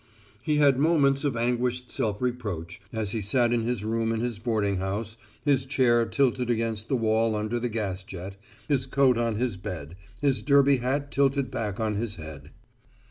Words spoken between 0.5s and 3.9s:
had moments of anguished self reproach as he sat in his